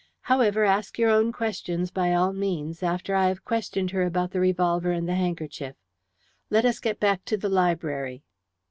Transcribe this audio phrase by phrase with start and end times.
[0.21, 4.39] However, ask your own questions, by all means, after I have questioned her about the
[4.39, 5.75] revolver and the handkerchief.
[6.49, 8.23] Let us get back to the library."